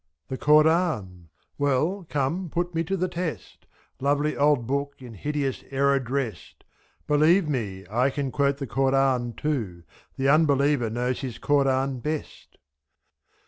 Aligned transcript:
46 0.29 0.29
The 0.29 0.45
Koran! 0.47 1.29
well, 1.59 2.07
come 2.09 2.49
put 2.49 2.73
me 2.73 2.83
to 2.85 2.97
the 2.97 3.07
test— 3.07 3.67
Lovely 4.01 4.35
old 4.35 4.65
book 4.65 4.95
in 4.97 5.13
hideous 5.13 5.63
error 5.69 5.99
drest— 5.99 6.63
^4. 7.03 7.07
Believe 7.07 7.47
me, 7.47 7.85
I 7.87 8.09
can 8.09 8.31
quote 8.31 8.57
the 8.57 8.65
Koran 8.65 9.33
too. 9.33 9.83
The 10.17 10.27
unbeliever 10.27 10.89
know^s 10.89 11.19
his 11.19 11.37
Koran 11.37 11.99
best. 11.99 12.57